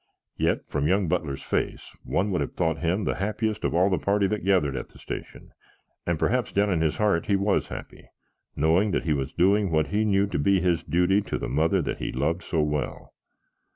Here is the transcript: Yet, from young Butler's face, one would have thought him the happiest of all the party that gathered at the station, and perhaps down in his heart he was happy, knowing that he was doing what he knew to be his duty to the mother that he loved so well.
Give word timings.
Yet, 0.35 0.67
from 0.67 0.87
young 0.87 1.07
Butler's 1.07 1.43
face, 1.43 1.95
one 2.03 2.31
would 2.31 2.41
have 2.41 2.55
thought 2.55 2.79
him 2.79 3.03
the 3.03 3.17
happiest 3.17 3.63
of 3.63 3.75
all 3.75 3.87
the 3.91 3.99
party 3.99 4.25
that 4.25 4.43
gathered 4.43 4.75
at 4.75 4.87
the 4.87 4.97
station, 4.97 5.51
and 6.07 6.17
perhaps 6.17 6.51
down 6.51 6.71
in 6.71 6.81
his 6.81 6.97
heart 6.97 7.27
he 7.27 7.35
was 7.35 7.67
happy, 7.67 8.09
knowing 8.55 8.89
that 8.93 9.03
he 9.05 9.13
was 9.13 9.31
doing 9.31 9.69
what 9.69 9.89
he 9.89 10.03
knew 10.03 10.25
to 10.25 10.39
be 10.39 10.59
his 10.59 10.83
duty 10.83 11.21
to 11.21 11.37
the 11.37 11.49
mother 11.49 11.83
that 11.83 11.99
he 11.99 12.11
loved 12.11 12.41
so 12.41 12.61
well. 12.63 13.13